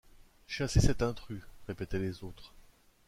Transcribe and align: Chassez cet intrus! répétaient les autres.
Chassez 0.47 0.79
cet 0.81 1.03
intrus! 1.03 1.43
répétaient 1.67 1.99
les 1.99 2.23
autres. 2.23 2.55